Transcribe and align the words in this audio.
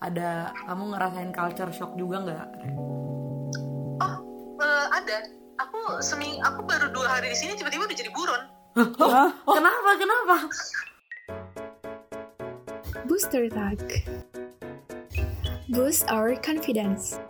ada 0.00 0.56
kamu 0.64 0.96
ngerasain 0.96 1.32
culture 1.36 1.72
shock 1.76 1.92
juga 2.00 2.16
nggak? 2.24 2.46
Oh, 4.00 4.16
eh, 4.64 4.86
ada. 4.96 5.16
Aku 5.60 6.00
semi, 6.00 6.40
aku 6.40 6.64
baru 6.64 6.88
dua 6.88 7.20
hari 7.20 7.36
di 7.36 7.36
sini 7.36 7.52
tiba-tiba 7.52 7.84
udah 7.84 7.98
jadi 8.00 8.10
buron. 8.16 8.42
Oh, 8.80 9.28
kenapa 9.44 9.90
kenapa? 10.00 10.36
Booster 13.04 13.44
Tag. 13.52 13.82
Boost 15.68 16.08
our 16.08 16.32
confidence. 16.40 17.20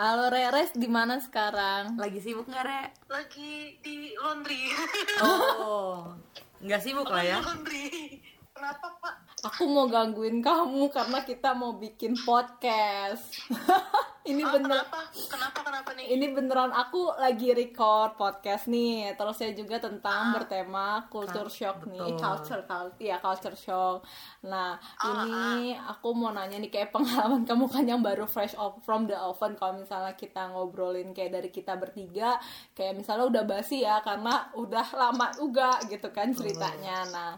Halo 0.00 0.32
Reres, 0.32 0.72
di 0.72 0.88
mana 0.88 1.20
sekarang? 1.20 2.00
Lagi 2.00 2.24
sibuk 2.24 2.48
nggak 2.48 2.64
re? 2.64 2.88
Lagi 3.12 3.76
di 3.84 4.16
laundry. 4.16 4.72
Oh, 5.20 6.16
nggak 6.64 6.80
sibuk 6.80 7.04
lah 7.04 7.20
ya? 7.20 7.36
laundry. 7.44 8.16
Kenapa 8.56 8.96
pak? 8.96 9.14
Aku 9.44 9.68
mau 9.68 9.92
gangguin 9.92 10.40
kamu 10.40 10.88
karena 10.88 11.20
kita 11.20 11.52
mau 11.52 11.76
bikin 11.76 12.16
podcast. 12.16 13.28
ini 14.28 14.44
Oh, 14.44 14.52
bener, 14.52 14.84
kenapa? 14.84 14.98
Kenapa 15.10 15.58
kenapa 15.64 15.90
nih? 15.96 16.06
ini 16.12 16.26
beneran 16.36 16.72
aku 16.76 17.16
lagi 17.16 17.56
record 17.56 18.20
podcast 18.20 18.68
nih. 18.68 19.16
Terus 19.16 19.36
saya 19.40 19.52
juga 19.56 19.80
tentang 19.80 20.36
bertema 20.36 21.08
culture 21.08 21.48
shock 21.48 21.88
nih, 21.88 22.04
betul. 22.04 22.20
culture 22.20 22.62
culture, 22.68 23.00
ya 23.00 23.16
culture 23.16 23.56
shock. 23.56 24.04
Nah, 24.44 24.76
ini 25.00 25.72
aku 25.72 26.12
mau 26.12 26.36
nanya 26.36 26.60
nih 26.60 26.68
kayak 26.68 26.92
pengalaman 26.92 27.48
kamu 27.48 27.64
kan 27.72 27.84
yang 27.88 28.00
baru 28.04 28.28
fresh 28.28 28.52
off 28.60 28.84
from 28.84 29.08
the 29.08 29.16
oven. 29.16 29.56
Kalau 29.56 29.80
misalnya 29.80 30.12
kita 30.12 30.52
ngobrolin 30.52 31.16
kayak 31.16 31.40
dari 31.40 31.48
kita 31.48 31.80
bertiga, 31.80 32.36
kayak 32.76 33.00
misalnya 33.00 33.24
udah 33.24 33.44
basi 33.48 33.82
ya 33.88 34.04
karena 34.04 34.52
udah 34.52 34.86
lama 34.92 35.32
juga 35.32 35.80
gitu 35.88 36.12
kan 36.12 36.28
ceritanya. 36.36 37.08
Nah, 37.08 37.32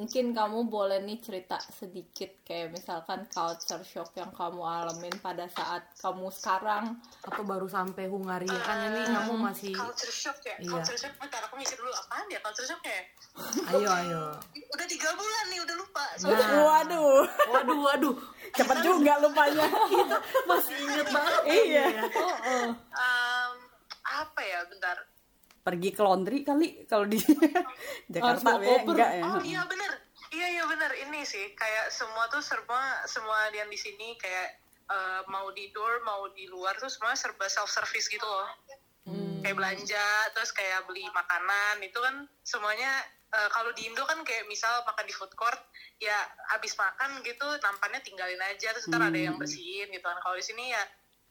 mungkin 0.00 0.32
kamu 0.32 0.72
boleh 0.72 1.04
nih 1.04 1.20
cerita 1.20 1.60
sedikit 1.60 2.40
kayak 2.40 2.72
misalkan 2.72 3.28
culture 3.28 3.84
shock 3.84 4.16
yang 4.16 4.32
kamu 4.32 4.64
alamin 4.64 5.12
pada 5.20 5.44
saat 5.52 5.92
kamu 6.00 6.32
sekarang 6.32 6.96
Atau 7.20 7.44
baru 7.44 7.68
sampai 7.68 8.08
Hungaria 8.08 8.56
kan 8.64 8.80
ini 8.80 9.04
kamu 9.12 9.36
masih 9.36 9.76
Culture 9.76 10.08
shock 10.08 10.40
ya? 10.40 10.56
Iya. 10.56 10.72
Culture 10.72 10.96
shock, 10.96 11.12
bentar 11.20 11.44
aku 11.44 11.60
mikir 11.60 11.76
dulu 11.76 11.92
apaan 11.92 12.24
ya 12.32 12.40
culture 12.40 12.64
shock 12.64 12.80
ya? 12.80 13.00
ayo 13.76 13.88
ayo. 13.92 14.24
Udah 14.72 14.86
tiga 14.88 15.12
bulan 15.12 15.44
nih, 15.52 15.60
udah 15.68 15.76
lupa. 15.76 16.00
Nah. 16.00 16.16
Soalnya 16.16 16.60
waduh 16.64 17.20
Waduh 17.52 17.78
waduh, 17.84 18.14
cepet 18.56 18.78
juga 18.80 19.12
lupanya 19.20 19.68
masih 20.48 20.76
inget 20.80 21.06
banget. 21.12 21.42
iya 21.44 21.82
ya. 21.92 22.02
oh, 22.08 22.36
oh. 22.40 22.68
em, 22.72 23.52
apa 24.00 24.40
ya, 24.40 24.64
bentar. 24.64 24.96
Pergi 25.60 25.90
ke 25.92 26.00
laundry 26.00 26.40
kali 26.40 26.88
kalau 26.88 27.04
di 27.04 27.20
Jakarta 28.14 28.56
ya 28.60 28.80
enggak 28.80 29.10
ya. 29.20 29.24
Oh 29.28 29.40
iya 29.44 29.62
bener, 29.68 29.92
iya 30.32 30.46
iya 30.56 30.64
bener. 30.64 30.90
Ini 31.08 31.20
sih 31.22 31.52
kayak 31.52 31.92
semua 31.92 32.26
tuh 32.32 32.40
serba 32.40 33.04
semua 33.04 33.52
yang 33.52 33.68
di 33.68 33.76
sini 33.76 34.16
kayak 34.16 34.56
eh, 34.88 35.20
mau 35.28 35.52
di 35.52 35.68
door 35.70 36.00
mau 36.02 36.28
di 36.32 36.48
luar 36.48 36.80
tuh 36.80 36.88
semua 36.88 37.12
serba 37.12 37.46
self 37.46 37.68
service 37.68 38.08
gitu 38.08 38.24
loh. 38.24 38.48
Kayak 39.40 39.56
belanja 39.56 40.06
terus 40.36 40.52
kayak 40.52 40.84
beli 40.84 41.04
makanan 41.12 41.80
itu 41.84 41.96
kan 42.00 42.24
semuanya 42.40 42.90
eh, 43.32 43.48
kalau 43.52 43.72
di 43.76 43.84
Indo 43.84 44.04
kan 44.08 44.24
kayak 44.24 44.48
misal 44.48 44.80
makan 44.88 45.04
di 45.04 45.12
food 45.12 45.32
court 45.36 45.60
ya 46.00 46.16
habis 46.48 46.72
makan 46.80 47.20
gitu 47.20 47.44
nampannya 47.60 48.00
tinggalin 48.00 48.40
aja 48.48 48.72
terus 48.72 48.88
ntar 48.88 49.04
ada 49.04 49.20
yang 49.20 49.36
bersihin 49.36 49.92
gitu 49.92 50.04
kan. 50.08 50.16
Kalau 50.24 50.36
di 50.40 50.44
sini 50.44 50.72
ya 50.72 50.80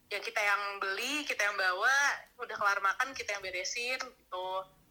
ya 0.10 0.20
kita 0.20 0.42
yang 0.42 0.62
beli 0.82 1.22
kita 1.26 1.46
yang 1.46 1.56
bawa 1.56 1.96
udah 2.42 2.56
kelar 2.58 2.80
makan 2.82 3.14
kita 3.14 3.38
yang 3.38 3.42
beresin 3.46 4.02
gitu. 4.02 4.48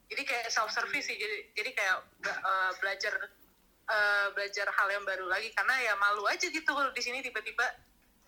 Jadi 0.08 0.22
kayak 0.24 0.46
self 0.48 0.70
service 0.70 1.10
sih 1.10 1.18
jadi 1.18 1.36
jadi 1.58 1.70
kayak 1.74 1.96
eh, 2.24 2.70
belajar 2.78 3.14
eh, 3.90 4.26
belajar 4.32 4.66
hal 4.70 4.88
yang 4.94 5.04
baru 5.04 5.26
lagi 5.26 5.50
karena 5.52 5.74
ya 5.82 5.92
malu 5.98 6.24
aja 6.30 6.46
gitu 6.46 6.70
kalau 6.70 6.94
di 6.94 7.02
sini 7.02 7.20
tiba-tiba 7.20 7.66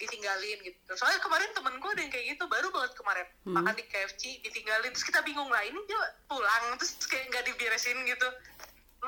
ditinggalin 0.00 0.58
gitu. 0.64 0.92
Soalnya 0.96 1.20
kemarin 1.20 1.52
temen 1.52 1.76
gue 1.76 1.90
ada 1.92 2.00
yang 2.00 2.12
kayak 2.12 2.26
gitu 2.34 2.44
baru 2.48 2.72
banget 2.72 2.92
kemarin. 2.96 3.26
Makan 3.44 3.74
di 3.76 3.84
KFC 3.84 4.40
ditinggalin 4.42 4.90
terus 4.90 5.06
kita 5.06 5.20
bingung 5.22 5.52
lah 5.52 5.60
ini 5.62 5.76
dia 5.86 6.00
pulang 6.26 6.74
terus 6.80 6.96
kayak 7.06 7.28
nggak 7.30 7.44
diberesin 7.52 8.00
gitu 8.08 8.28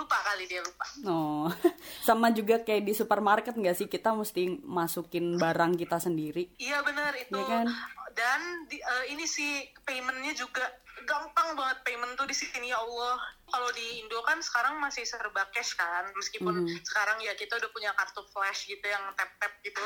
lupa 0.03 0.19
kali 0.21 0.45
dia 0.45 0.61
lupa 0.61 0.87
Oh, 1.07 1.47
sama 2.07 2.29
juga 2.31 2.61
kayak 2.61 2.83
di 2.83 2.93
supermarket 2.93 3.55
nggak 3.55 3.77
sih 3.79 3.87
kita 3.87 4.11
mesti 4.13 4.61
masukin 4.63 5.39
barang 5.39 5.79
kita 5.79 5.97
sendiri. 5.97 6.51
Iya 6.59 6.83
benar 6.83 7.15
itu. 7.15 7.33
Iya 7.33 7.47
kan? 7.47 7.67
Dan 8.13 8.41
di, 8.69 8.77
eh, 8.77 9.05
ini 9.09 9.25
sih 9.25 9.65
paymentnya 9.83 10.37
juga 10.37 10.63
gampang 11.03 11.57
banget 11.57 11.83
payment 11.83 12.15
tuh 12.15 12.29
di 12.29 12.37
sini 12.37 12.71
ya 12.71 12.79
Allah. 12.79 13.17
Kalau 13.49 13.69
di 13.73 14.01
Indo 14.01 14.21
kan 14.23 14.39
sekarang 14.39 14.79
masih 14.79 15.03
serba 15.05 15.49
cash 15.51 15.75
kan, 15.75 16.09
meskipun 16.15 16.63
Mm-hmm. 16.63 16.85
sekarang 16.85 17.19
ya 17.21 17.33
kita 17.35 17.57
udah 17.59 17.71
punya 17.73 17.91
kartu 17.97 18.23
flash 18.29 18.69
gitu 18.69 18.85
yang 18.85 19.03
tap 19.17 19.29
tap 19.41 19.53
gitu. 19.65 19.83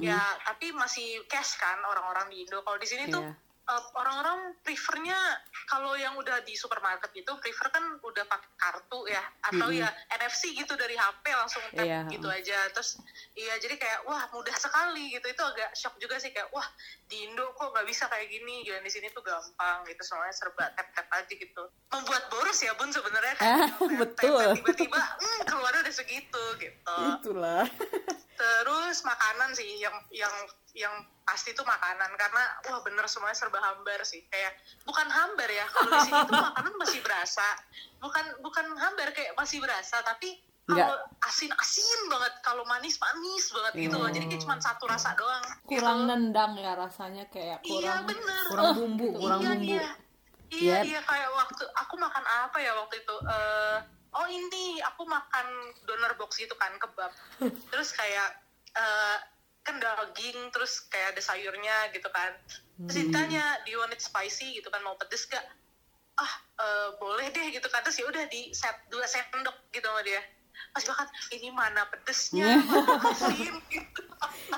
Ya 0.00 0.18
tapi 0.46 0.70
masih 0.72 1.22
cash 1.26 1.58
kan 1.58 1.78
orang-orang 1.82 2.30
di 2.30 2.46
Indo. 2.46 2.62
Kalau 2.62 2.78
di 2.78 2.86
sini 2.88 3.10
tuh 3.10 3.22
Eh, 3.64 3.84
orang-orang 3.96 4.60
prefernya 4.60 5.16
kalau 5.64 5.96
yang 5.96 6.12
udah 6.20 6.44
di 6.44 6.52
supermarket 6.52 7.08
gitu 7.16 7.32
prefer 7.40 7.72
kan 7.72 7.96
udah 7.96 8.28
pakai 8.28 8.50
kartu 8.60 9.08
ya 9.08 9.24
atau 9.40 9.72
ya 9.72 9.88
NFC 10.20 10.52
gitu 10.52 10.76
dari 10.76 10.92
HP 10.92 11.32
langsung 11.32 11.64
tap 11.72 11.80
Iya. 11.80 12.04
gitu 12.12 12.28
aja 12.28 12.68
terus 12.76 13.00
iya 13.32 13.56
jadi 13.56 13.80
kayak 13.80 14.04
wah 14.04 14.20
mudah 14.36 14.52
sekali 14.60 15.16
gitu 15.16 15.32
itu 15.32 15.40
agak 15.40 15.72
shock 15.72 15.96
juga 15.96 16.20
sih 16.20 16.28
kayak 16.36 16.52
wah 16.52 16.68
di 17.08 17.24
Indo 17.24 17.56
kok 17.56 17.72
nggak 17.72 17.88
bisa 17.88 18.04
kayak 18.12 18.28
gini 18.28 18.68
gila 18.68 18.84
di 18.84 18.92
sini 18.92 19.08
tuh 19.16 19.24
gampang 19.24 19.80
gitu 19.88 20.02
semuanya 20.04 20.36
serba 20.36 20.68
tap 20.76 20.92
tap 20.92 21.08
aja 21.16 21.32
gitu 21.32 21.62
membuat 21.88 22.28
boros 22.28 22.60
ya 22.60 22.76
bun 22.76 22.92
sebenarnya 22.92 23.32
kayak 23.40 23.80
tap, 23.80 23.80
betul. 23.96 24.44
tiba-tiba 24.60 25.00
hmm, 25.00 25.40
keluarnya 25.48 25.80
udah 25.88 25.94
segitu 25.96 26.44
gitu 26.60 26.96
Itulah. 27.16 27.64
terus 28.44 29.00
makanan 29.02 29.50
sih 29.56 29.80
yang 29.80 29.96
yang 30.12 30.32
yang 30.74 30.94
pasti 31.24 31.56
tuh 31.56 31.64
makanan. 31.64 32.10
Karena 32.20 32.42
wah 32.68 32.80
bener 32.84 33.06
semuanya 33.08 33.36
serba 33.38 33.58
hambar 33.62 34.04
sih. 34.04 34.20
Kayak 34.28 34.52
bukan 34.84 35.08
hambar 35.08 35.48
ya 35.48 35.64
kalau 35.72 35.90
di 35.96 36.00
sini 36.04 36.20
tuh 36.28 36.36
makanan 36.36 36.74
masih 36.76 37.00
berasa. 37.00 37.46
Bukan 38.02 38.24
bukan 38.44 38.66
hambar 38.76 39.08
kayak 39.16 39.32
masih 39.38 39.58
berasa 39.64 40.02
tapi 40.04 40.36
kalau 40.64 40.96
asin-asin 41.28 42.00
banget 42.08 42.40
kalau 42.40 42.64
manis-manis 42.64 43.52
banget 43.52 43.72
gitu 43.88 43.96
loh. 43.96 44.08
Jadi 44.08 44.26
kayak 44.28 44.42
cuma 44.44 44.56
satu 44.60 44.84
rasa 44.88 45.12
doang 45.16 45.44
kurang 45.64 45.98
gitu. 46.04 46.08
nendang 46.12 46.52
ya 46.56 46.72
rasanya 46.76 47.24
kayak 47.28 47.60
iya 47.64 48.00
kurang 48.00 48.02
bener. 48.08 48.44
Kurang 48.48 48.70
bumbu, 48.76 49.08
kurang 49.16 49.40
iya, 49.40 49.50
bumbu. 49.52 49.64
iya. 49.76 49.88
Iya 50.54 50.76
Yep. 50.78 50.84
iya 50.86 51.00
kayak 51.02 51.30
waktu 51.34 51.64
aku 51.74 51.94
makan 51.98 52.24
apa 52.24 52.58
ya 52.62 52.72
waktu 52.78 53.02
itu? 53.02 53.16
Eh, 53.26 53.76
oh 54.14 54.26
ini 54.30 54.78
aku 54.82 55.02
makan 55.04 55.46
donor 55.84 56.14
box 56.16 56.38
gitu 56.38 56.54
kan 56.54 56.72
kebab. 56.78 57.12
Terus 57.72 57.90
kayak 57.94 58.30
eh, 58.74 59.18
kan 59.64 59.80
daging 59.80 60.52
terus 60.52 60.84
kayak 60.92 61.16
ada 61.16 61.22
sayurnya 61.24 61.88
gitu 61.96 62.04
kan. 62.12 62.36
Terus 62.84 63.08
ditanya 63.08 63.64
do 63.64 63.72
you 63.72 63.80
want 63.80 63.96
it 63.96 64.02
spicy? 64.04 64.52
Gitu 64.60 64.68
kan 64.68 64.84
mau 64.84 64.92
pedes 65.00 65.24
gak 65.24 65.40
ah 66.20 66.32
eh, 66.60 66.88
boleh 67.00 67.32
deh 67.32 67.48
gitu 67.48 67.64
kan. 67.72 67.80
Terus 67.80 67.96
ya 67.96 68.06
udah 68.06 68.24
di 68.28 68.52
set 68.52 68.76
dua 68.92 69.08
sendok 69.08 69.56
gitu 69.72 69.88
sama 69.88 70.04
dia. 70.04 70.20
Pas 70.70 70.84
makan 70.84 71.08
ini 71.32 71.48
mana 71.48 71.82
pedesnya? 71.88 72.60
Gitu 73.72 74.03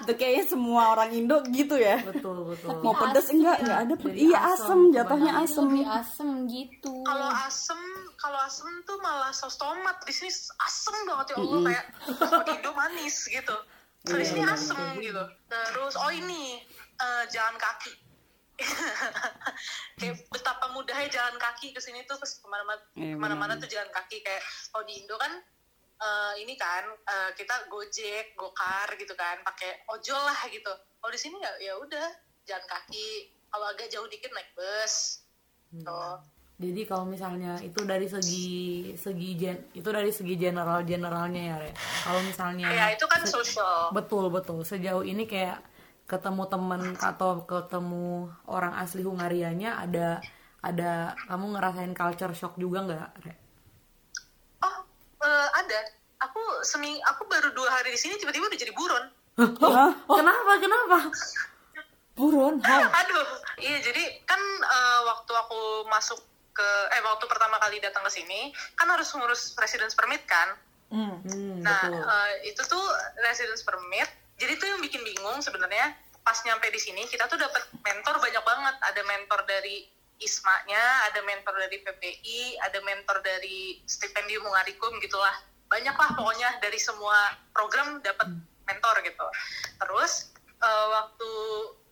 Itu 0.06 0.14
kayaknya 0.14 0.44
semua 0.46 0.82
orang 0.94 1.10
Indo 1.10 1.42
gitu 1.50 1.74
ya. 1.74 1.98
Betul 2.06 2.46
betul. 2.54 2.78
Mau 2.78 2.94
pedes 2.94 3.26
enggak? 3.34 3.58
Enggak 3.58 3.78
ada. 3.82 3.94
Jadi 3.98 4.18
Iya 4.22 4.38
asem, 4.38 4.54
asem, 4.54 4.80
jatuhnya 4.94 5.32
asem. 5.42 5.64
lebih 5.66 5.86
asem 5.90 6.28
gitu. 6.46 6.94
Kalau 7.02 7.28
asem 7.34 7.80
kalau 8.14 8.38
asem 8.46 8.70
tuh 8.86 8.96
malah 9.02 9.34
saus 9.34 9.58
tomat. 9.58 9.98
Di 10.06 10.14
sini 10.14 10.30
asem 10.62 10.94
banget 11.10 11.26
ya 11.34 11.36
Allah. 11.42 11.58
Kayak 11.66 11.84
kalau 12.22 12.42
di 12.46 12.52
Indo 12.54 12.70
manis 12.78 13.16
gitu. 13.26 13.56
Kalau 14.06 14.18
di 14.22 14.26
sini 14.30 14.42
asem 14.46 14.78
gitu. 15.02 15.22
Terus 15.50 15.94
oh 15.98 16.12
ini 16.14 16.62
eh, 17.02 17.24
jalan 17.34 17.58
kaki. 17.58 17.92
Kayak 20.00 20.16
betapa 20.32 20.70
mudahnya 20.72 21.10
jalan 21.10 21.36
kaki 21.36 21.74
ke 21.74 21.80
sini 21.82 22.06
tuh. 22.06 22.14
Ke 22.16 22.24
ke 22.24 22.46
mana-mana 22.46 22.80
Iya, 22.94 23.12
ke 23.12 23.18
mana-mana 23.18 23.52
tuh 23.58 23.68
jalan 23.68 23.90
kaki. 23.90 24.22
Kayak 24.22 24.42
kalau 24.70 24.84
di 24.86 24.94
Indo 25.02 25.18
kan 25.18 25.32
eh, 25.96 26.32
ini 26.44 26.54
kan 26.56 26.84
eh, 26.88 27.30
kita 27.36 27.68
gojek 27.72 28.36
gokar 28.36 28.88
gitu 29.00 29.16
kan 29.16 29.40
pakai 29.44 29.84
ojol 29.88 30.20
lah 30.20 30.40
gitu. 30.48 30.72
Kalau 31.00 31.12
di 31.12 31.20
sini 31.20 31.40
nggak 31.40 31.56
ya 31.60 31.74
udah 31.80 32.06
jalan 32.46 32.66
kaki. 32.68 33.32
Kalau 33.46 33.66
agak 33.72 33.88
jauh 33.88 34.08
dikit 34.10 34.30
naik 34.34 34.50
bus. 34.52 35.24
Tuh. 35.80 36.18
Jadi 36.56 36.88
kalau 36.88 37.04
misalnya 37.04 37.60
itu 37.60 37.84
dari 37.84 38.08
segi 38.08 38.88
segi 38.96 39.36
gen, 39.36 39.60
itu 39.76 39.88
dari 39.92 40.08
segi 40.08 40.40
general 40.40 40.80
generalnya 40.88 41.42
ya 41.52 41.56
Re. 41.60 41.70
Kalau 41.76 42.20
misalnya 42.24 42.72
ya 42.72 42.86
itu 42.96 43.04
kan 43.04 43.20
social. 43.28 43.92
betul 43.92 44.32
betul. 44.32 44.64
Sejauh 44.64 45.04
ini 45.04 45.28
kayak 45.28 45.60
ketemu 46.08 46.48
temen 46.48 46.82
atau 46.96 47.44
ketemu 47.44 48.30
orang 48.48 48.72
asli 48.78 49.02
Hungarianya 49.04 49.84
ada 49.84 50.22
ada 50.62 51.12
kamu 51.28 51.58
ngerasain 51.58 51.92
culture 51.92 52.32
shock 52.32 52.54
juga 52.56 52.86
nggak 52.86 53.08
Re? 53.26 53.34
oh 54.62 54.76
eh, 55.22 55.48
ada 55.50 55.78
aku 56.66 56.74
semi 56.74 56.98
aku 56.98 57.22
baru 57.30 57.54
dua 57.54 57.70
hari 57.70 57.94
di 57.94 58.00
sini 58.02 58.18
tiba-tiba 58.18 58.50
udah 58.50 58.58
jadi 58.58 58.74
buron 58.74 59.06
Hah? 59.38 59.94
Kenapa 60.02 60.52
kenapa? 60.58 60.98
buron 62.18 62.58
aduh 62.58 63.28
iya 63.56 63.78
jadi 63.78 64.02
kan 64.26 64.40
eh, 64.64 65.00
waktu 65.06 65.30
aku 65.30 65.86
masuk 65.86 66.18
ke 66.50 66.66
eh 66.90 67.04
waktu 67.06 67.22
pertama 67.28 67.60
kali 67.60 67.78
datang 67.78 68.02
ke 68.02 68.10
sini 68.10 68.50
kan 68.74 68.90
harus 68.90 69.06
ngurus 69.14 69.54
residence 69.54 69.94
permit 69.94 70.26
kan 70.26 70.58
Hmm. 70.86 71.18
Hmm, 71.26 71.66
Nah, 71.66 71.82
betul. 71.82 71.98
eh, 71.98 72.32
itu 72.46 72.62
tuh 72.62 72.84
residence 73.18 73.66
permit. 73.66 74.06
Jadi 74.38 74.54
tuh 74.54 74.70
yang 74.70 74.78
bikin 74.78 75.02
bingung 75.02 75.42
sebenarnya 75.42 75.90
pas 76.22 76.38
nyampe 76.46 76.70
di 76.70 76.78
sini 76.78 77.02
kita 77.10 77.26
tuh 77.26 77.34
dapat 77.34 77.58
mentor 77.82 78.22
banyak 78.22 78.38
banget. 78.38 78.74
Ada 78.86 79.02
mentor 79.02 79.42
dari 79.50 79.82
ISMA-nya, 80.22 81.10
ada 81.10 81.26
mentor 81.26 81.58
dari 81.58 81.82
PPI, 81.82 82.62
ada 82.62 82.78
mentor 82.86 83.18
dari 83.18 83.82
stipendium 83.82 84.46
Hungarikum 84.46 84.94
gitulah. 85.02 85.34
Banyak 85.76 85.92
lah 85.92 86.10
pokoknya 86.16 86.48
dari 86.64 86.80
semua 86.80 87.36
program 87.52 88.00
dapat 88.00 88.32
mentor 88.64 88.96
gitu. 89.04 89.26
Terus 89.76 90.32
eh, 90.56 90.86
waktu 90.88 91.30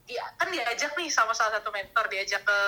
dia 0.09 0.25
kan 0.41 0.49
diajak 0.53 0.97
nih 0.97 1.09
sama 1.13 1.37
salah 1.37 1.61
satu 1.61 1.73
mentor 1.73 2.09
diajak 2.09 2.45
ke 2.45 2.59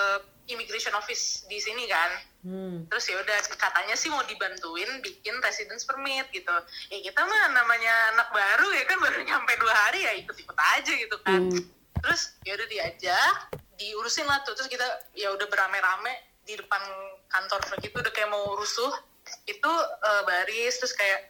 immigration 0.53 0.93
office 0.93 1.49
di 1.49 1.57
sini 1.57 1.89
kan. 1.89 2.13
Hmm. 2.47 2.87
terus 2.87 3.11
ya 3.11 3.19
udah 3.19 3.43
katanya 3.59 3.99
sih 3.99 4.07
mau 4.07 4.23
dibantuin 4.23 5.03
bikin 5.03 5.35
residence 5.43 5.83
permit 5.83 6.31
gitu. 6.31 6.55
Ya 6.95 6.99
kita 7.03 7.27
mah 7.27 7.51
namanya 7.51 8.15
anak 8.15 8.31
baru 8.31 8.71
ya 8.71 8.87
kan 8.87 9.03
baru 9.03 9.19
nyampe 9.27 9.53
dua 9.59 9.75
hari 9.75 10.07
ya 10.07 10.12
ikut-ikut 10.15 10.55
aja 10.55 10.93
gitu 10.95 11.17
kan. 11.27 11.51
Terus 12.07 12.39
ya 12.47 12.55
udah 12.55 12.69
diajak 12.71 13.35
diurusin 13.75 14.31
lah 14.31 14.47
tuh. 14.47 14.55
Terus 14.55 14.71
kita 14.71 14.87
ya 15.19 15.35
udah 15.35 15.51
berame-rame 15.51 16.37
di 16.47 16.55
depan 16.55 16.79
kantor 17.27 17.61
gitu 17.83 17.99
udah 17.99 18.12
kayak 18.15 18.31
mau 18.31 18.55
rusuh 18.55 18.95
itu 19.46 19.73
eh, 20.05 20.23
baris 20.26 20.75
terus 20.78 20.94
kayak 20.94 21.20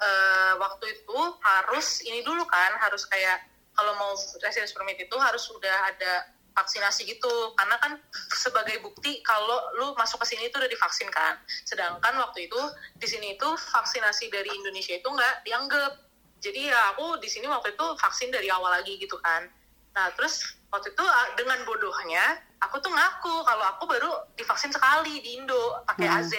eh, 0.00 0.52
waktu 0.60 0.84
itu 0.92 1.18
harus 1.40 2.04
ini 2.04 2.20
dulu 2.24 2.44
kan 2.48 2.76
harus 2.80 3.08
kayak 3.08 3.44
kalau 3.76 3.92
mau 4.00 4.12
residence 4.40 4.72
permit 4.72 4.96
itu 4.96 5.16
harus 5.20 5.44
sudah 5.44 5.92
ada 5.92 6.32
vaksinasi 6.56 7.04
gitu. 7.04 7.52
Karena 7.54 7.76
kan 7.76 8.00
sebagai 8.44 8.80
bukti 8.80 9.20
kalau 9.20 9.60
lu 9.76 9.92
masuk 10.00 10.24
ke 10.24 10.32
sini 10.32 10.48
itu 10.48 10.56
udah 10.56 10.70
divaksin 10.72 11.12
kan. 11.12 11.36
Sedangkan 11.68 12.16
waktu 12.16 12.48
itu 12.48 12.60
di 12.96 13.06
sini 13.06 13.36
itu 13.36 13.48
vaksinasi 13.76 14.32
dari 14.32 14.48
Indonesia 14.48 14.96
itu 14.96 15.06
nggak 15.06 15.44
dianggap. 15.44 15.92
Jadi 16.40 16.72
ya 16.72 16.96
aku 16.96 17.20
di 17.20 17.28
sini 17.28 17.48
waktu 17.48 17.76
itu 17.76 17.86
vaksin 18.00 18.32
dari 18.32 18.48
awal 18.48 18.72
lagi 18.72 18.96
gitu 18.96 19.20
kan. 19.20 19.44
Nah 19.92 20.08
terus 20.16 20.56
waktu 20.72 20.92
itu 20.92 21.04
ah, 21.04 21.28
dengan 21.36 21.60
bodohnya 21.64 22.40
aku 22.60 22.80
tuh 22.80 22.92
ngaku 22.92 23.44
kalau 23.44 23.64
aku 23.76 23.84
baru 23.88 24.12
divaksin 24.36 24.72
sekali 24.72 25.20
di 25.20 25.40
Indo 25.40 25.80
pakai 25.88 26.08
AZ 26.08 26.32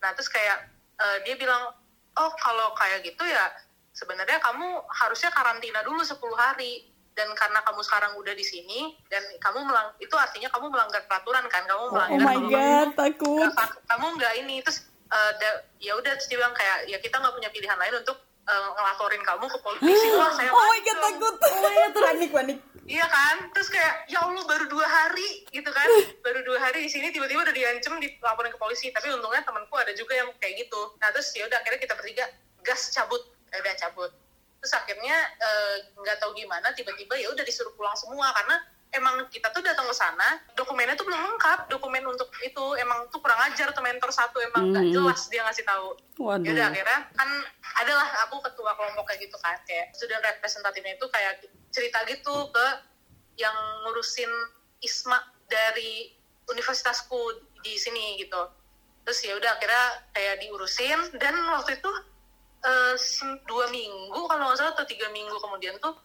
nah 0.00 0.10
terus 0.12 0.26
kayak 0.26 0.68
eh, 0.96 1.18
dia 1.22 1.36
bilang 1.36 1.72
oh 2.16 2.30
kalau 2.36 2.72
kayak 2.74 3.00
gitu 3.00 3.22
ya 3.22 3.52
sebenarnya 3.90 4.40
kamu 4.40 4.80
harusnya 4.88 5.28
karantina 5.30 5.80
dulu 5.82 6.00
10 6.00 6.16
hari. 6.34 6.88
Dan 7.10 7.26
karena 7.36 7.58
kamu 7.60 7.82
sekarang 7.84 8.16
udah 8.16 8.32
di 8.32 8.40
sini 8.40 8.96
dan 9.10 9.20
kamu 9.42 9.66
melang 9.66 9.92
itu 9.98 10.14
artinya 10.14 10.46
kamu 10.48 10.72
melanggar 10.72 11.04
peraturan 11.04 11.42
kan? 11.52 11.66
Kamu 11.68 11.82
Oh 11.82 11.92
melanggar 11.92 12.16
my 12.16 12.32
kalau 12.32 12.48
kamu 12.48 12.54
god, 12.54 12.88
takut. 12.96 13.50
kamu 13.84 14.06
nggak 14.16 14.32
ini. 14.40 14.56
Terus 14.64 14.78
da- 15.36 15.60
ya 15.82 15.92
udah 15.98 16.12
terus 16.16 16.30
dia 16.30 16.38
bilang 16.38 16.54
kayak 16.54 16.86
ya 16.86 16.96
kita 16.96 17.18
nggak 17.18 17.34
punya 17.34 17.50
pilihan 17.50 17.76
lain 17.76 17.94
untuk 18.00 18.16
eh, 18.46 18.68
ngelaporin 18.76 19.22
kamu 19.24 19.44
ke 19.48 19.58
polisi 19.60 20.06
wah 20.18 20.30
saya 20.32 20.50
Oh 20.52 20.64
my 20.70 20.80
god, 20.80 20.98
takut. 21.02 21.34
Oh 21.40 21.60
my 21.60 21.72
god, 21.74 21.92
panik, 22.00 22.30
panik. 22.32 22.58
Iya 22.90 23.06
kan, 23.06 23.54
terus 23.54 23.70
kayak 23.70 24.10
ya 24.10 24.18
Allah 24.18 24.42
baru 24.50 24.66
dua 24.66 24.82
hari 24.82 25.46
gitu 25.54 25.70
kan, 25.70 25.86
baru 26.26 26.42
dua 26.42 26.58
hari 26.58 26.86
di 26.86 26.90
sini 26.90 27.14
tiba-tiba 27.14 27.46
udah 27.46 27.54
diancem 27.54 27.94
dilaporin 28.02 28.50
ke 28.50 28.58
polisi. 28.58 28.90
Tapi 28.90 29.14
untungnya 29.14 29.46
temanku 29.46 29.74
ada 29.78 29.94
juga 29.94 30.18
yang 30.18 30.30
kayak 30.42 30.66
gitu. 30.66 30.98
Nah 30.98 31.08
terus 31.14 31.30
ya 31.36 31.46
udah 31.46 31.58
akhirnya 31.62 31.80
kita 31.80 31.94
bertiga 31.94 32.24
gas 32.66 32.90
cabut, 32.90 33.22
ya 33.54 33.62
udah 33.62 33.74
cabut. 33.78 34.10
Terus 34.60 34.72
akhirnya 34.76 35.16
eh, 35.38 35.76
nggak 35.96 36.16
tahu 36.18 36.34
gimana 36.34 36.74
tiba-tiba 36.74 37.14
ya 37.16 37.30
udah 37.30 37.44
disuruh 37.46 37.72
pulang 37.78 37.94
semua 37.94 38.28
karena 38.34 38.58
emang 38.90 39.22
kita 39.28 39.48
tuh 39.48 39.60
datang 39.60 39.84
ke 39.84 39.92
sana 39.92 40.28
dokumennya 40.52 40.92
tuh 40.92 41.04
belum 41.04 41.20
lengkap 41.20 41.68
dokumen 41.68 42.02
untuk 42.04 42.26
itu 42.40 42.64
emang 42.76 43.06
tuh 43.06 43.18
kurang 43.18 43.38
ajar 43.44 43.70
tuh 43.70 43.80
mentor 43.80 44.10
satu 44.10 44.42
emang 44.42 44.70
nggak 44.70 44.84
Hmm. 44.84 44.92
jelas 44.92 45.20
dia 45.26 45.42
ngasih 45.42 45.62
tahu 45.62 45.94
Waduh. 46.18 46.42
ya 46.42 46.50
udah 46.52 46.66
akhirnya 46.68 46.98
kan 47.12 47.28
adalah 47.78 48.08
aku 48.24 48.42
ketua 48.42 48.74
kelompok 48.74 49.04
kayak 49.06 49.20
gitu 49.22 49.36
kan 49.38 49.54
kayak 49.64 49.92
student 49.92 50.18
representatifnya 50.20 50.94
itu 50.94 51.06
kayak 51.06 51.32
cerita 51.70 51.98
gitu 52.04 52.34
ke 52.50 52.66
yang 53.36 53.54
ngurusin 53.82 54.30
ISMA 54.80 55.18
dari 55.46 56.10
universitasku 56.46 57.18
di 57.60 57.74
sini 57.74 58.18
gitu 58.18 58.42
terus 59.00 59.22
ya 59.22 59.32
udah 59.32 59.54
akhirnya 59.54 59.84
kayak 60.10 60.34
diurusin 60.40 60.98
dan 61.16 61.32
waktu 61.48 61.74
itu 61.74 61.90
sem- 62.96 63.40
dua 63.44 63.64
minggu 63.68 64.20
kalau 64.20 64.44
nggak 64.44 64.58
salah 64.58 64.72
atau 64.74 64.84
tiga 64.84 65.08
minggu 65.08 65.32
kemudian 65.32 65.78
tuh 65.78 65.96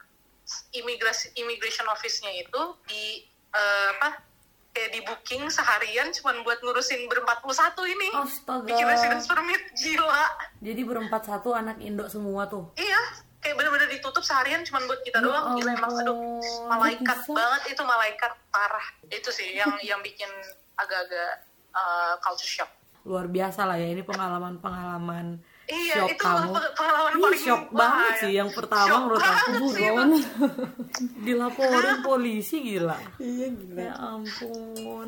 imigrasi 0.77 1.31
immigration 1.35 1.87
office-nya 1.87 2.31
itu 2.35 2.61
di 2.85 3.23
eh, 3.49 3.87
apa 3.93 4.19
kayak 4.69 4.91
di 4.91 4.99
booking 5.01 5.47
seharian 5.47 6.11
cuman 6.11 6.43
buat 6.43 6.59
ngurusin 6.59 7.07
berempat 7.07 7.39
puluh 7.39 7.55
satu 7.55 7.83
ini 7.83 8.11
Astaga. 8.11 8.67
bikin 8.67 8.83
residence 8.85 9.23
permit 9.23 9.61
gila 9.73 10.27
Jadi 10.59 10.81
berempat 10.83 11.21
satu 11.25 11.55
anak 11.55 11.79
Indo 11.79 12.03
semua 12.05 12.43
tuh. 12.45 12.75
iya 12.75 12.99
kayak 13.39 13.55
bener-bener 13.55 13.87
ditutup 13.87 14.19
seharian 14.19 14.61
cuman 14.61 14.83
buat 14.83 14.99
kita 14.99 15.17
Ya 15.17 15.23
doang 15.23 15.45
gila 15.55 15.71
emang 15.71 15.91
aduh 15.95 16.17
malaikat 16.67 17.17
bisa? 17.17 17.31
banget 17.31 17.61
itu 17.71 17.81
malaikat 17.85 18.31
parah 18.49 18.85
itu 19.07 19.29
sih 19.31 19.53
yang 19.53 19.71
yang 19.79 20.01
bikin 20.01 20.27
agak-agak 20.75 21.45
uh, 21.71 22.19
culture 22.19 22.49
shock 22.51 22.71
Luar 23.05 23.29
biasa 23.29 23.63
lah 23.63 23.77
ya 23.77 23.87
ini 23.87 24.01
pengalaman-pengalaman 24.01 25.39
iya 25.67 25.93
shock 25.95 26.09
itu 26.11 26.21
kamu. 26.21 26.51
pe- 26.51 26.73
pengalaman 26.73 27.11
Ih, 27.11 27.21
paling 27.21 27.41
shock 27.41 27.63
wah, 27.65 27.79
banget 27.79 28.13
sih 28.17 28.31
yang 28.33 28.49
pertama 28.49 28.85
Shock 28.85 29.01
menurut 29.01 29.21
aku 29.21 29.51
sih, 29.67 29.83
buron. 29.83 30.09
Dilaporin 31.25 31.97
polisi 32.01 32.55
gila. 32.63 32.97
Iya 33.17 33.47
gila. 33.51 33.79
Ya 33.79 33.93
ampun. 33.95 35.07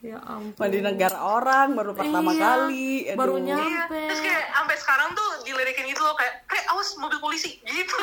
Ya 0.00 0.18
ampun. 0.18 0.66
Di 0.66 0.80
negara 0.80 1.14
orang 1.16 1.72
baru 1.72 1.92
pertama 1.92 2.30
Iya, 2.30 2.42
kali. 2.42 2.88
aduh. 3.04 3.16
baru 3.16 3.34
Iya, 3.36 3.46
nyampe. 3.54 4.00
terus 4.04 4.20
kayak 4.20 4.44
sampai 4.52 4.76
sekarang 4.76 5.08
tuh 5.12 5.28
dilirikin 5.42 5.84
gitu 5.86 6.00
loh 6.00 6.14
kayak, 6.14 6.34
kayak 6.44 6.64
awas 6.68 6.88
mobil 6.96 7.18
polisi 7.18 7.60
gitu. 7.62 7.94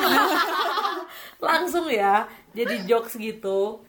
langsung 1.40 1.86
ya 1.88 2.24
jadi 2.50 2.84
jokes 2.84 3.16
gitu 3.16 3.80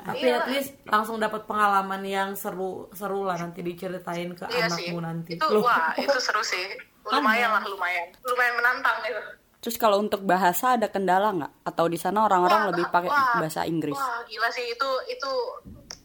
tapi 0.00 0.24
Iya. 0.24 0.36
at 0.36 0.46
least 0.48 0.70
langsung 0.84 1.16
dapat 1.16 1.44
pengalaman 1.44 2.02
yang 2.02 2.28
seru 2.32 2.90
seru 2.90 3.22
lah 3.22 3.36
nanti 3.36 3.60
diceritain 3.60 4.32
ke 4.32 4.46
iya 4.48 4.66
sih. 4.68 4.90
anakmu 4.90 5.00
nanti 5.00 5.32
Itu 5.34 5.46
Loh, 5.48 5.62
wah, 5.62 5.94
itu 5.96 6.18
seru 6.18 6.42
sih. 6.42 6.66
Lumayan 7.06 7.50
lah, 7.54 7.62
lumayan. 7.66 8.06
Lumayan 8.26 8.54
menantang 8.58 8.98
gitu. 9.06 9.20
Terus 9.66 9.76
kalau 9.82 9.98
untuk 9.98 10.22
bahasa 10.22 10.78
ada 10.78 10.86
kendala 10.86 11.34
nggak? 11.34 11.52
Atau 11.66 11.90
di 11.90 11.98
sana 11.98 12.22
orang-orang 12.22 12.66
Wah, 12.66 12.68
lebih 12.70 12.86
pakai 12.86 13.10
wah, 13.10 13.42
bahasa 13.42 13.66
Inggris? 13.66 13.98
Wah, 13.98 14.22
gila 14.22 14.48
sih 14.54 14.62
itu 14.70 14.90
itu 15.10 15.30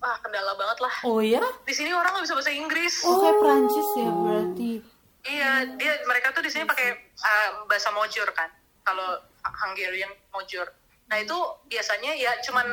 wah 0.02 0.18
kendala 0.18 0.58
banget 0.58 0.78
lah. 0.82 0.94
oh 1.06 1.22
ya 1.22 1.42
Di 1.62 1.74
sini 1.78 1.94
orang 1.94 2.10
nggak 2.18 2.26
bisa 2.26 2.34
bahasa 2.34 2.54
Inggris. 2.54 2.94
Oh, 3.06 3.22
kayak 3.22 3.38
Prancis 3.38 3.90
ya 3.94 4.10
berarti. 4.10 4.72
Iya, 5.22 5.52
dia 5.78 5.94
mereka 6.10 6.34
tuh 6.34 6.42
di 6.42 6.50
sini 6.50 6.66
pakai 6.66 6.90
uh, 7.22 7.50
bahasa 7.70 7.94
Mojur 7.94 8.26
kan. 8.34 8.50
Kalau 8.82 9.22
Hungarian 9.46 10.10
Mojur. 10.34 10.66
Nah, 11.14 11.22
itu 11.22 11.38
biasanya 11.70 12.18
ya 12.18 12.34
cuman 12.42 12.66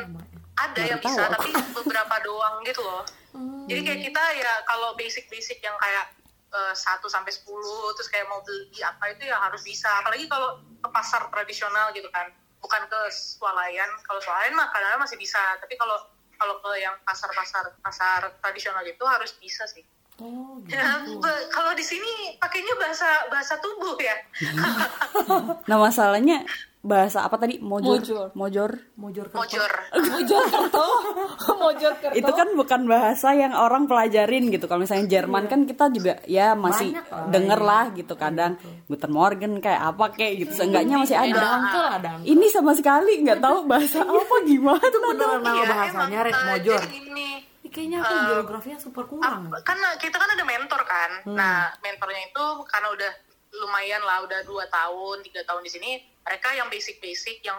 ada 0.57 0.81
yang 0.81 0.97
bisa 0.97 1.29
tapi 1.29 1.53
beberapa 1.77 2.15
doang 2.25 2.65
gitu 2.65 2.81
loh. 2.81 3.05
Jadi 3.69 3.85
kayak 3.85 4.01
kita 4.09 4.23
ya 4.41 4.51
kalau 4.65 4.97
basic-basic 4.97 5.61
yang 5.61 5.77
kayak 5.77 6.17
eh, 6.49 6.73
1 6.73 7.05
sampai 7.05 7.31
10 7.31 7.45
terus 7.95 8.09
kayak 8.09 8.25
mau 8.29 8.41
beli 8.41 8.81
apa 8.81 9.13
itu 9.13 9.29
ya 9.29 9.37
harus 9.37 9.61
bisa. 9.61 9.89
Apalagi 10.01 10.25
kalau 10.25 10.57
ke 10.81 10.89
pasar 10.89 11.29
tradisional 11.29 11.93
gitu 11.93 12.09
kan. 12.09 12.29
Bukan 12.59 12.81
ke 12.91 12.99
swalayan. 13.11 13.87
Kalau 14.03 14.19
swalayan 14.19 14.53
mah 14.57 14.67
kadang-kadang 14.73 15.03
masih 15.05 15.15
bisa, 15.15 15.39
tapi 15.63 15.79
kalau 15.79 15.95
kalau 16.39 16.55
ke 16.63 16.71
yang 16.79 16.95
pasar-pasar 17.03 17.75
pasar 17.83 18.31
tradisional 18.39 18.83
itu 18.87 19.03
harus 19.03 19.35
bisa 19.39 19.67
sih. 19.67 19.83
oh 20.19 20.59
gitu 20.67 20.75
Ya, 20.75 21.03
kalau 21.51 21.71
di 21.75 21.83
sini 21.83 22.35
pakainya 22.39 22.75
bahasa 22.79 23.27
bahasa 23.31 23.55
tubuh 23.59 23.95
ya. 23.99 24.15
Nah 25.69 25.77
masalahnya 25.77 26.43
bahasa 26.79 27.27
apa 27.27 27.35
tadi? 27.35 27.59
Mojor. 27.59 27.99
Mojor. 27.99 28.31
Mojor. 28.39 28.71
mojor 28.95 29.25
kertas. 29.27 29.39
Mojor. 29.43 29.71
Mojor 29.99 30.43
kerto. 30.47 30.87
Mojor 31.63 31.93
kerto. 31.99 32.15
Itu 32.15 32.31
kan 32.31 32.47
bukan 32.55 32.81
bahasa 32.87 33.35
yang 33.35 33.51
orang 33.51 33.83
pelajarin 33.83 34.47
gitu. 34.47 34.63
Kalau 34.71 34.87
misalnya 34.87 35.11
Jerman 35.11 35.51
kan 35.51 35.67
kita 35.67 35.91
juga 35.91 36.23
ya 36.23 36.55
masih 36.55 36.95
Banyak 36.95 37.07
lah, 37.11 37.27
denger 37.27 37.59
iya. 37.59 37.69
lah 37.69 37.85
gitu 37.91 38.13
kadang 38.15 38.51
Guten 38.87 39.11
Morgen 39.11 39.51
kayak 39.59 39.81
apa 39.91 40.05
kayak 40.15 40.33
gitu. 40.47 40.51
Seenggaknya 40.55 40.95
masih 41.03 41.17
ada 41.19 41.35
ada. 41.35 41.47
angkel 41.59 41.85
ada 41.99 42.09
angkel. 42.15 42.27
Ini 42.31 42.45
sama 42.47 42.71
sekali 42.71 43.11
nggak 43.27 43.39
tahu 43.43 43.57
bahasa 43.67 43.99
apa 44.07 44.35
gimana. 44.47 44.79
itu 44.79 44.99
beneran 45.03 45.39
nama 45.43 45.57
Iya, 45.59 45.65
bahasanya 45.67 46.19
emang, 46.23 46.27
red 46.31 46.37
mojor 46.47 46.81
jadi 46.87 46.89
gini, 46.95 47.29
Ini 47.59 47.69
kayaknya 47.75 47.97
aku 48.01 48.15
geografinya 48.31 48.79
super 48.79 49.03
kurang 49.03 49.51
kan 49.67 49.77
kita 49.99 50.15
kan 50.15 50.29
ada 50.31 50.45
mentor 50.47 50.81
kan. 50.87 51.11
Hmm. 51.27 51.35
Nah, 51.35 51.75
mentornya 51.83 52.23
itu 52.31 52.45
karena 52.71 52.87
udah 52.95 53.11
lumayan 53.53 54.01
lah, 54.05 54.23
udah 54.25 54.45
dua 54.45 54.69
tahun, 54.69 55.25
tiga 55.25 55.41
tahun 55.45 55.65
di 55.65 55.71
sini, 55.71 55.91
mereka 56.21 56.53
yang 56.53 56.69
basic-basic, 56.69 57.41
yang 57.41 57.57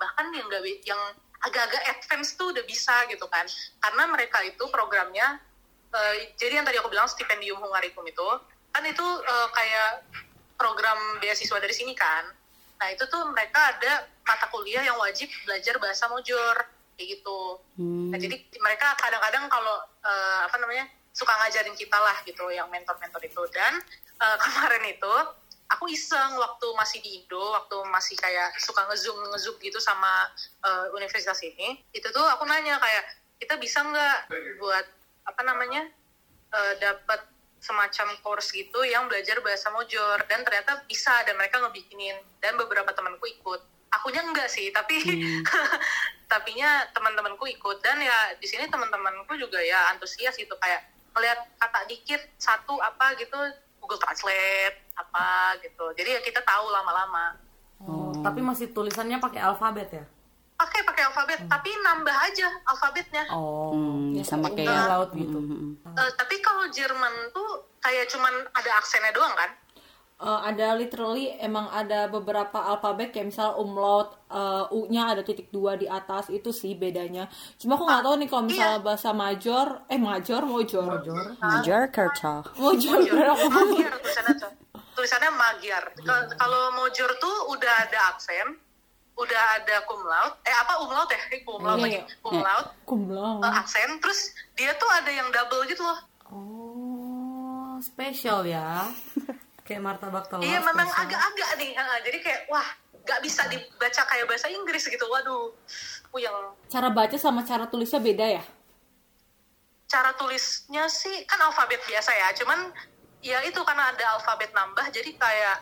bahkan 0.00 0.32
yang 0.32 0.48
gak, 0.48 0.62
yang 0.84 1.00
agak-agak 1.44 1.82
advance 1.92 2.34
tuh 2.34 2.52
udah 2.52 2.64
bisa 2.64 3.04
gitu 3.12 3.28
kan. 3.28 3.44
Karena 3.80 4.08
mereka 4.08 4.40
itu 4.44 4.64
programnya, 4.72 5.36
eh, 5.92 6.32
jadi 6.40 6.60
yang 6.60 6.66
tadi 6.66 6.80
aku 6.80 6.88
bilang 6.88 7.08
stipendium 7.08 7.60
Hungarikum 7.60 8.04
itu, 8.08 8.28
kan 8.72 8.82
itu 8.84 9.06
eh, 9.24 9.48
kayak 9.52 9.90
program 10.56 10.98
beasiswa 11.20 11.60
dari 11.60 11.74
sini 11.76 11.92
kan. 11.92 12.32
Nah 12.76 12.88
itu 12.92 13.04
tuh 13.08 13.28
mereka 13.32 13.76
ada 13.76 14.08
mata 14.24 14.46
kuliah 14.52 14.84
yang 14.84 14.96
wajib 15.00 15.28
belajar 15.44 15.76
bahasa 15.80 16.08
Mojor 16.12 16.56
kayak 16.96 17.20
gitu. 17.20 17.60
Nah 18.12 18.16
jadi 18.20 18.36
mereka 18.60 18.96
kadang-kadang 18.96 19.48
kalau 19.52 19.76
eh, 20.04 20.40
apa 20.48 20.56
namanya 20.60 20.84
suka 21.16 21.32
ngajarin 21.32 21.72
kita 21.72 21.96
lah 21.96 22.16
gitu 22.28 22.44
yang 22.52 22.68
mentor-mentor 22.68 23.24
itu 23.24 23.40
dan 23.48 23.80
eh, 24.20 24.38
kemarin 24.44 24.84
itu 24.88 25.14
aku 25.66 25.90
iseng 25.90 26.38
waktu 26.38 26.66
masih 26.78 26.98
di 27.02 27.22
Indo 27.22 27.42
waktu 27.42 27.76
masih 27.90 28.14
kayak 28.18 28.54
suka 28.62 28.86
ngezoom 28.86 29.18
ngezoom 29.34 29.56
gitu 29.58 29.78
sama 29.82 30.30
eh, 30.62 30.86
universitas 30.94 31.38
ini. 31.42 31.82
Itu 31.90 32.10
tuh 32.14 32.22
aku 32.22 32.46
nanya 32.46 32.78
kayak 32.78 33.04
kita 33.42 33.54
bisa 33.60 33.82
nggak 33.82 34.16
buat 34.62 34.86
apa 35.26 35.42
namanya 35.42 35.90
eh, 36.54 36.72
dapat 36.78 37.26
semacam 37.58 38.14
course 38.22 38.54
gitu 38.54 38.86
yang 38.86 39.10
belajar 39.10 39.42
bahasa 39.42 39.72
Mojor? 39.74 40.22
Dan 40.30 40.46
ternyata 40.46 40.86
bisa 40.86 41.12
dan 41.26 41.34
mereka 41.34 41.58
ngebikinin. 41.58 42.16
Dan 42.38 42.54
beberapa 42.54 42.94
temanku 42.94 43.26
ikut. 43.26 43.60
Akunya 43.90 44.22
enggak 44.22 44.50
sih 44.50 44.70
tapi 44.70 45.02
tapinya 46.30 46.86
teman-temanku 46.94 47.42
ikut. 47.58 47.82
Dan 47.82 47.98
ya 47.98 48.38
di 48.38 48.46
sini 48.46 48.70
teman-temanku 48.70 49.34
juga 49.34 49.58
ya 49.58 49.90
antusias 49.90 50.38
gitu 50.38 50.54
kayak 50.62 50.86
melihat 51.16 51.48
kata 51.56 51.80
dikit 51.88 52.20
satu 52.36 52.76
apa 52.76 53.16
gitu 53.16 53.40
Google 53.86 54.02
Translate 54.02 54.90
apa 54.98 55.54
gitu. 55.62 55.94
Jadi 55.94 56.18
ya 56.18 56.20
kita 56.26 56.42
tahu 56.42 56.74
lama-lama. 56.74 57.38
Oh, 57.86 58.10
tapi 58.18 58.42
masih 58.42 58.74
tulisannya 58.74 59.22
pakai 59.22 59.46
alfabet 59.46 59.88
ya? 59.94 60.04
pakai 60.56 60.88
pakai 60.88 61.02
alfabet 61.04 61.40
tapi 61.52 61.68
nambah 61.84 62.16
aja 62.16 62.48
alfabetnya. 62.64 63.28
Oh, 63.28 63.76
Hmm, 63.76 64.16
sama 64.24 64.48
kayak 64.50 64.72
kayak 64.72 64.88
laut 64.88 65.10
gitu. 65.12 65.38
Eh, 65.84 66.10
tapi 66.16 66.40
kalau 66.40 66.64
Jerman 66.72 67.12
tuh 67.30 67.68
kayak 67.84 68.08
cuman 68.08 68.32
ada 68.56 68.70
aksennya 68.80 69.12
doang 69.12 69.36
kan 69.36 69.52
Eh, 70.16 70.40
ada 70.48 70.72
literally 70.72 71.28
emang 71.44 71.68
ada 71.68 72.08
beberapa 72.08 72.56
alfabet 72.56 73.12
kayak 73.12 73.28
misal 73.28 73.60
umlaut 73.60 74.16
eh, 74.32 74.64
U-nya 74.72 75.12
ada 75.12 75.20
titik 75.20 75.52
dua 75.52 75.76
di 75.76 75.84
atas 75.84 76.32
itu 76.32 76.56
sih 76.56 76.72
bedanya. 76.72 77.28
Cuma 77.60 77.76
aku 77.76 77.84
nggak 77.84 78.00
tahu 78.00 78.14
nih 78.24 78.28
kalau 78.32 78.44
misalnya 78.48 78.80
bahasa 78.80 79.12
major 79.12 79.84
eh 79.92 80.00
major 80.00 80.48
mojor. 80.48 81.04
Major? 81.36 81.92
Kercha. 81.92 82.40
mojor 82.56 83.04
Magyar 83.04 83.92
tulisannya 84.00 84.34
tuh. 84.40 84.52
tulisannya 84.96 85.30
Magyar 85.36 85.84
kalau 86.40 86.72
Mojor 86.72 87.10
tuh 87.20 87.36
udah 87.52 87.74
ada 87.84 88.16
aksen 88.16 88.56
udah 89.20 89.42
ada 89.60 89.84
cum 89.84 90.00
laude. 90.00 90.36
Eh 90.48 90.56
apa 90.56 90.80
umlaut 90.80 91.12
ya? 91.12 91.20
Cum 91.44 91.60
laude 91.60 91.84
lagi. 91.84 92.00
Iya, 92.00 92.08
iya. 92.08 92.24
cum 92.24 92.40
laude. 92.40 92.68
Kumlau 92.88 93.44
eh, 93.44 93.52
aksen. 93.52 94.00
Terus 94.00 94.32
dia 94.56 94.72
tuh 94.80 94.88
ada 94.88 95.12
yang 95.12 95.28
double 95.28 95.68
gitu 95.68 95.84
loh. 95.84 96.00
Oh, 96.32 97.76
spesial 97.84 98.48
ya. 98.48 98.88
kayak 99.66 99.82
martabak 99.82 100.30
telur. 100.30 100.46
iya 100.46 100.62
memang 100.62 100.86
agak-agak 100.86 101.50
nih 101.58 101.74
eh, 101.74 101.98
jadi 102.06 102.18
kayak 102.22 102.40
wah 102.46 102.66
nggak 103.06 103.20
bisa 103.22 103.46
dibaca 103.46 104.02
kayak 104.02 104.26
bahasa 104.26 104.50
Inggris 104.50 104.90
gitu. 104.90 105.06
Waduh 105.06 105.54
puyeng. 106.10 106.54
Cara 106.66 106.90
baca 106.90 107.14
sama 107.14 107.46
cara 107.46 107.70
tulisnya 107.70 108.02
beda 108.02 108.26
ya? 108.26 108.44
Cara 109.86 110.10
tulisnya 110.18 110.90
sih 110.90 111.22
kan 111.30 111.38
alfabet 111.46 111.78
biasa 111.86 112.10
ya. 112.10 112.34
Cuman 112.34 112.74
ya 113.22 113.38
itu 113.46 113.62
karena 113.62 113.94
ada 113.94 114.18
alfabet 114.18 114.50
nambah 114.50 114.90
jadi 114.90 115.14
kayak 115.14 115.56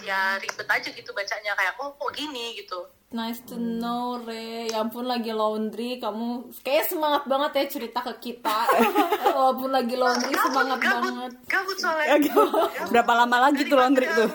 ya 0.00 0.40
ribet 0.40 0.68
aja 0.68 0.88
gitu 0.88 1.12
bacanya. 1.12 1.52
Kayak 1.52 1.76
oh 1.84 1.92
kok 1.92 2.12
gini 2.16 2.56
gitu 2.56 2.88
Nice 3.08 3.40
to 3.42 3.56
know, 3.56 4.20
Re. 4.20 4.68
Ya 4.68 4.84
ampun 4.84 5.02
lagi 5.02 5.32
laundry, 5.32 5.96
kamu 5.96 6.52
kayak 6.60 6.84
semangat 6.84 7.24
banget 7.24 7.50
ya 7.54 7.64
cerita 7.70 8.04
ke 8.04 8.12
kita. 8.22 8.68
Walaupun 9.32 9.70
lagi 9.70 9.96
laundry 9.96 10.28
semangat 10.34 10.76
gabut, 10.76 11.08
banget. 11.08 11.32
gabut 11.48 11.76
soalnya 11.78 12.20
Berapa 12.86 13.12
lama 13.14 13.36
lagi 13.42 13.64
tuh 13.64 13.76
laundry 13.76 14.04
tuh? 14.06 14.28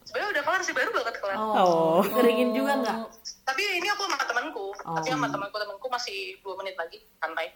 sebenarnya 0.00 0.30
udah 0.30 0.42
kelar 0.42 0.60
sih 0.62 0.72
baru 0.72 0.90
banget 0.90 1.14
kelar 1.20 1.36
Oh, 1.36 2.00
keringin 2.00 2.56
juga 2.56 2.80
nggak? 2.80 2.96
tapi 3.44 3.60
ini 3.76 3.88
aku 3.88 4.08
sama 4.08 4.16
temanku 4.18 4.64
tapi 4.78 5.04
Oh. 5.04 5.12
sama 5.12 5.28
temanku 5.28 5.56
temanku 5.58 5.86
masih 5.86 6.16
dua 6.40 6.56
menit 6.56 6.72
lagi 6.74 6.96
santai 7.14 7.52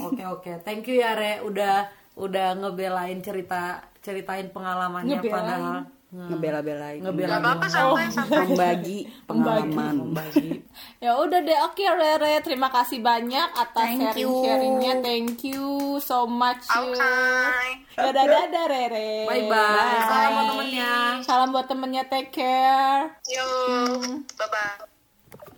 Oke 0.00 0.22
oke, 0.24 0.52
thank 0.62 0.86
you 0.86 0.94
ya 0.96 1.10
Re, 1.12 1.42
udah 1.42 1.90
udah 2.14 2.54
ngebelain 2.54 3.18
cerita 3.18 3.82
ceritain 3.98 4.46
pengalamannya 4.48 5.18
Ngebelain. 5.18 5.34
padahal 5.34 5.74
Ngebela-belain. 6.14 7.02
ngebela 7.02 7.42
apa-apa 7.42 7.66
santai 7.66 8.06
santai 8.06 8.46
Membagi 8.46 8.98
pengalaman. 9.26 9.94
membagi. 9.98 10.62
Ya 11.02 11.18
udah 11.18 11.38
deh, 11.38 11.58
oke 11.60 11.84
Rere, 11.84 12.40
terima 12.40 12.70
kasih 12.70 12.98
banyak 12.98 13.44
atas 13.50 13.92
Thank 13.92 14.16
you. 14.16 14.30
sharing-sharingnya. 14.30 14.92
Thank 15.02 15.42
you 15.44 15.64
so 15.98 16.24
much. 16.24 16.62
you. 16.64 16.94
Oke. 16.94 17.98
Dadah 17.98 18.24
dadah 18.24 18.64
Rere. 18.64 19.26
Bye 19.26 19.44
bye. 19.44 20.00
Salam 20.00 20.30
buat 20.32 20.46
temennya. 20.48 20.92
Salam 21.20 21.48
buat 21.50 21.66
temennya, 21.66 22.02
take 22.06 22.30
care. 22.30 23.10
Yuk, 23.26 24.22
bye 24.34 24.48
bye. 24.48 24.86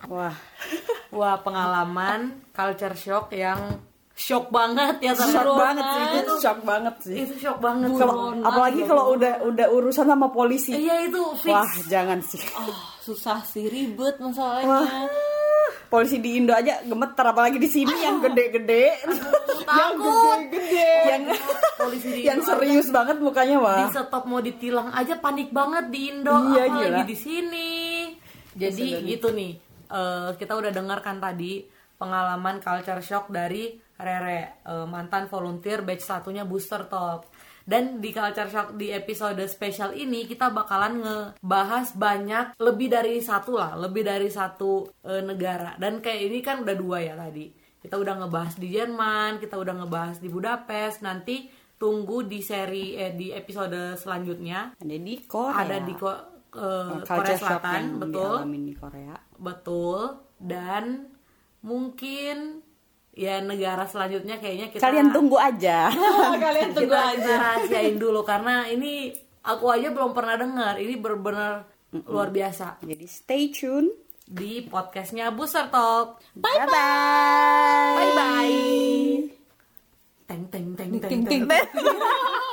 Wah, 0.06 0.36
Wah 1.10 1.36
pengalaman 1.38 2.42
culture 2.50 2.94
shock 2.94 3.30
yang 3.30 3.80
shock 4.16 4.48
banget 4.48 4.96
ya 5.04 5.12
shock 5.12 5.44
ternyata. 5.44 5.60
banget 5.60 5.84
sih 5.84 6.02
itu, 6.16 6.34
shock 6.40 6.60
banget 6.64 6.94
sih. 7.04 7.16
Itu 7.20 7.34
shock 7.36 7.58
banget. 7.60 7.88
Kalau 8.00 8.32
apalagi 8.40 8.80
kalau 8.88 9.04
udah 9.12 9.44
udah 9.44 9.66
urusan 9.76 10.08
sama 10.08 10.32
polisi. 10.32 10.72
Iya 10.72 11.04
itu 11.04 11.20
fix. 11.44 11.52
Wah, 11.52 11.72
jangan 11.84 12.24
sih. 12.24 12.40
Ah, 12.56 12.72
susah 13.04 13.44
sih 13.44 13.68
ribet 13.68 14.16
masalahnya. 14.16 15.04
Polisi 15.92 16.18
di 16.18 16.40
Indo 16.40 16.56
aja 16.56 16.80
gemeter 16.82 17.24
apalagi 17.28 17.60
di 17.60 17.68
sini 17.68 17.92
yang 17.92 18.18
gede-gede. 18.24 19.04
yang 19.78 19.92
gede-gede. 20.00 20.90
Yang 21.06 21.22
Polisi 21.76 22.08
di 22.08 22.20
yang 22.32 22.40
serius 22.40 22.88
banget 22.88 23.20
mukanya 23.20 23.60
di 23.60 23.64
wah. 23.68 23.92
stop 23.92 24.24
mau 24.24 24.40
ditilang 24.40 24.90
aja 24.96 25.20
panik 25.20 25.52
banget 25.52 25.92
di 25.92 26.00
Indo 26.08 26.32
Iya, 26.56 26.72
apalagi 26.72 26.88
gila. 26.88 27.04
di 27.04 27.16
sini 27.16 27.68
jadi 28.56 29.04
gitu 29.04 29.28
nih 29.36 29.52
eh, 29.92 30.28
kita 30.40 30.56
udah 30.56 30.72
dengarkan 30.72 31.20
tadi 31.20 31.75
pengalaman 31.96 32.60
culture 32.60 33.02
shock 33.02 33.32
dari 33.32 33.76
Rere 33.96 34.60
eh, 34.62 34.86
mantan 34.86 35.24
volunteer 35.26 35.80
batch 35.80 36.04
satunya 36.04 36.44
booster 36.44 36.84
talk 36.84 37.32
dan 37.66 37.98
di 37.98 38.14
culture 38.14 38.46
shock 38.46 38.78
di 38.78 38.94
episode 38.94 39.42
spesial 39.50 39.90
ini 39.90 40.22
kita 40.22 40.54
bakalan 40.54 41.02
ngebahas 41.02 41.98
banyak 41.98 42.54
lebih 42.62 42.94
dari 42.94 43.18
satu 43.18 43.58
lah 43.58 43.74
lebih 43.74 44.06
dari 44.06 44.30
satu 44.30 44.86
eh, 45.02 45.18
negara. 45.26 45.74
Dan 45.74 45.98
kayak 45.98 46.30
ini 46.30 46.38
kan 46.46 46.62
udah 46.62 46.76
dua 46.78 47.02
ya 47.02 47.18
tadi. 47.18 47.50
Kita 47.82 47.98
udah 47.98 48.22
ngebahas 48.22 48.54
di 48.54 48.70
Jerman 48.70 49.42
kita 49.42 49.58
udah 49.58 49.82
ngebahas 49.82 50.22
di 50.22 50.30
Budapest. 50.30 51.02
Nanti 51.02 51.50
tunggu 51.74 52.22
di 52.22 52.38
seri 52.38 52.94
eh, 52.94 53.18
di 53.18 53.34
episode 53.34 53.98
selanjutnya. 53.98 54.78
Ada 54.78 54.96
di 55.02 55.14
Korea. 55.26 55.58
ada 55.58 55.76
di 55.82 55.94
Ko- 55.98 56.24
eh, 56.54 57.02
Culture 57.02 57.18
Korea 57.18 57.34
Selatan 57.34 57.82
betul. 57.98 58.34
di 58.62 58.74
Korea. 58.78 59.14
betul. 59.42 60.00
Dan 60.38 61.15
mungkin 61.66 62.62
ya 63.10 63.40
negara 63.40 63.82
selanjutnya 63.84 64.38
kayaknya 64.38 64.70
kita 64.70 64.78
Kalian 64.78 65.10
tunggu 65.10 65.34
aja. 65.34 65.90
Kalian 66.36 66.70
tunggu 66.76 66.94
kita, 66.94 67.10
aja. 67.16 67.32
rahasiain 67.34 67.96
dulu 67.96 68.22
karena 68.22 68.68
ini 68.68 69.10
aku 69.42 69.66
aja 69.68 69.90
belum 69.90 70.12
pernah 70.12 70.36
dengar 70.36 70.76
ini 70.76 70.94
benar-benar 70.94 71.66
luar 72.04 72.28
biasa 72.28 72.78
Jadi 72.80 73.06
stay 73.06 73.50
tune. 73.50 73.90
di 74.22 74.58
podcastnya 74.60 75.30
Booster 75.30 75.66
Talk 75.66 76.18
Bye 76.34 76.66
bye. 76.66 77.94
bye 77.94 78.10
bye 78.12 78.58
teng 80.26 80.44
teng 80.50 80.74
teng 80.74 80.90
teng 80.98 81.22
teng 81.22 81.22
Ting, 81.24 81.42
ting. 81.46 81.46